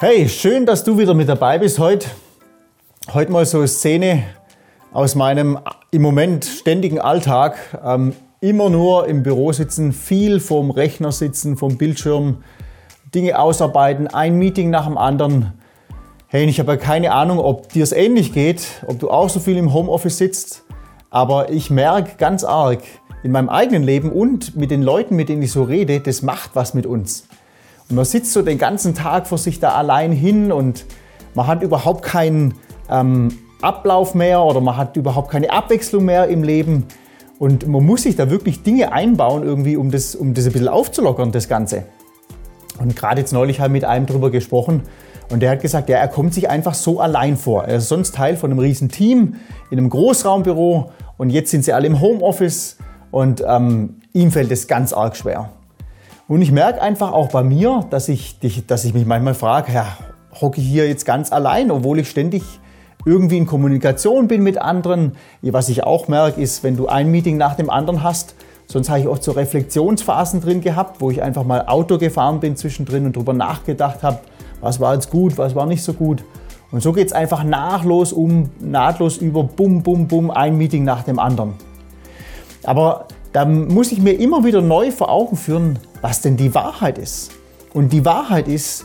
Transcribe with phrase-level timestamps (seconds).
[0.00, 2.06] Hey, schön, dass du wieder mit dabei bist heute.
[3.12, 4.22] Heute mal so eine Szene
[4.92, 5.58] aus meinem
[5.90, 7.56] im Moment ständigen Alltag.
[7.84, 12.44] Ähm, immer nur im Büro sitzen, viel vorm Rechner sitzen, vorm Bildschirm,
[13.12, 15.54] Dinge ausarbeiten, ein Meeting nach dem anderen.
[16.28, 19.40] Hey, ich habe ja keine Ahnung, ob dir es ähnlich geht, ob du auch so
[19.40, 20.62] viel im Homeoffice sitzt.
[21.10, 22.82] Aber ich merke ganz arg
[23.24, 26.50] in meinem eigenen Leben und mit den Leuten, mit denen ich so rede, das macht
[26.54, 27.26] was mit uns.
[27.90, 30.84] Man sitzt so den ganzen Tag vor sich da allein hin und
[31.34, 32.54] man hat überhaupt keinen
[32.90, 33.28] ähm,
[33.62, 36.86] Ablauf mehr oder man hat überhaupt keine Abwechslung mehr im Leben.
[37.38, 40.68] Und man muss sich da wirklich Dinge einbauen, irgendwie, um das, um das ein bisschen
[40.68, 41.84] aufzulockern, das Ganze.
[42.78, 44.82] Und gerade jetzt neulich habe ich mit einem drüber gesprochen
[45.30, 47.64] und der hat gesagt, ja, er kommt sich einfach so allein vor.
[47.64, 49.36] Er ist sonst Teil von einem riesen Team
[49.70, 52.76] in einem Großraumbüro und jetzt sind sie alle im Homeoffice
[53.10, 55.50] und ähm, ihm fällt es ganz arg schwer.
[56.28, 59.86] Und ich merke einfach auch bei mir, dass ich, dass ich mich manchmal frage, ja,
[60.38, 62.42] hocke ich hier jetzt ganz allein, obwohl ich ständig
[63.06, 65.12] irgendwie in Kommunikation bin mit anderen.
[65.40, 68.34] Was ich auch merke, ist, wenn du ein Meeting nach dem anderen hast,
[68.66, 72.56] sonst habe ich oft so Reflexionsphasen drin gehabt, wo ich einfach mal Auto gefahren bin
[72.56, 74.18] zwischendrin und darüber nachgedacht habe,
[74.60, 76.22] was war jetzt gut, was war nicht so gut.
[76.70, 81.04] Und so geht es einfach nahtlos um, nahtlos über, bum, bum, bum, ein Meeting nach
[81.04, 81.54] dem anderen.
[82.64, 83.06] Aber
[83.38, 87.30] da muss ich mir immer wieder neu vor Augen führen, was denn die Wahrheit ist.
[87.72, 88.84] Und die Wahrheit ist,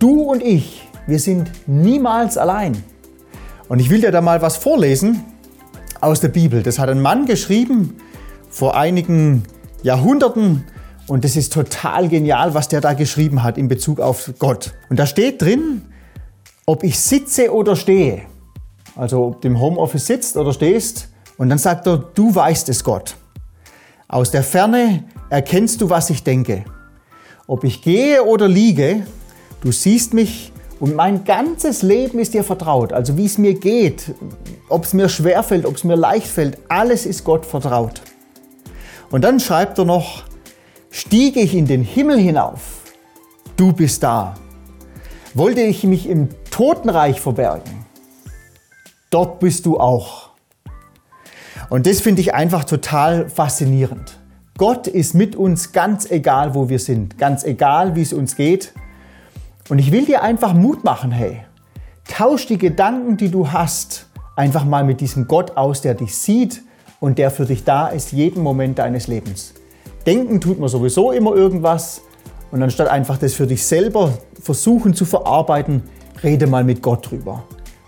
[0.00, 2.82] du und ich, wir sind niemals allein.
[3.68, 5.22] Und ich will dir da mal was vorlesen
[6.00, 6.64] aus der Bibel.
[6.64, 7.96] Das hat ein Mann geschrieben
[8.50, 9.44] vor einigen
[9.84, 10.64] Jahrhunderten
[11.06, 14.72] und das ist total genial, was der da geschrieben hat in Bezug auf Gott.
[14.90, 15.82] Und da steht drin,
[16.66, 18.22] ob ich sitze oder stehe.
[18.96, 21.08] Also ob du im Homeoffice sitzt oder stehst.
[21.38, 23.14] Und dann sagt er, du weißt es Gott.
[24.12, 26.66] Aus der Ferne erkennst du, was ich denke.
[27.46, 29.06] Ob ich gehe oder liege,
[29.62, 32.92] du siehst mich und mein ganzes Leben ist dir vertraut.
[32.92, 34.14] Also wie es mir geht,
[34.68, 38.02] ob es mir schwer fällt, ob es mir leicht fällt, alles ist Gott vertraut.
[39.10, 40.24] Und dann schreibt er noch,
[40.90, 42.82] stiege ich in den Himmel hinauf,
[43.56, 44.34] du bist da.
[45.32, 47.86] Wollte ich mich im Totenreich verbergen,
[49.08, 50.31] dort bist du auch.
[51.72, 54.18] Und das finde ich einfach total faszinierend.
[54.58, 58.74] Gott ist mit uns ganz egal, wo wir sind, ganz egal, wie es uns geht.
[59.70, 61.46] Und ich will dir einfach Mut machen, hey,
[62.06, 64.06] tausch die Gedanken, die du hast,
[64.36, 66.60] einfach mal mit diesem Gott aus, der dich sieht
[67.00, 69.54] und der für dich da ist, jeden Moment deines Lebens.
[70.04, 72.02] Denken tut man sowieso immer irgendwas
[72.50, 75.84] und anstatt einfach das für dich selber versuchen zu verarbeiten,
[76.22, 77.44] rede mal mit Gott drüber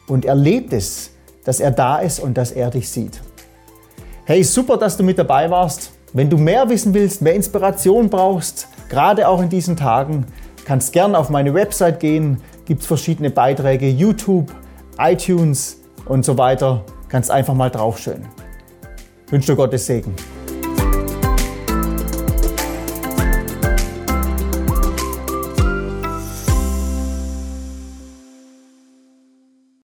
[0.09, 1.11] und erlebt es,
[1.44, 3.21] dass er da ist und dass er dich sieht.
[4.27, 5.93] Hey, super, dass du mit dabei warst.
[6.15, 10.25] Wenn du mehr wissen willst, mehr Inspiration brauchst, gerade auch in diesen Tagen,
[10.65, 12.41] kannst gern auf meine Website gehen.
[12.65, 14.51] Gibt es verschiedene Beiträge, YouTube,
[14.97, 16.87] iTunes und so weiter.
[17.11, 18.25] Kannst einfach mal draufschauen.
[19.29, 20.15] Wünsche dir Gottes Segen.